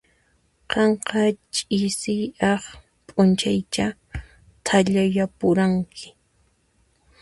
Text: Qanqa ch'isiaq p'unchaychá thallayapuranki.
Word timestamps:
Qanqa 0.71 1.21
ch'isiaq 1.53 2.63
p'unchaychá 3.05 3.85
thallayapuranki. 4.65 6.05